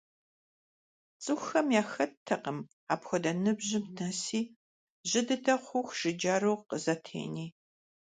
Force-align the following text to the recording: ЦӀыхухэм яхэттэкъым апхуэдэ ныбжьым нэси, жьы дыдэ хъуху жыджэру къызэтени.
ЦӀыхухэм 1.23 1.67
яхэттэкъым 1.81 2.59
апхуэдэ 2.93 3.31
ныбжьым 3.43 3.85
нэси, 3.97 4.41
жьы 5.09 5.21
дыдэ 5.27 5.55
хъуху 5.63 5.95
жыджэру 5.99 6.55
къызэтени. 6.69 7.47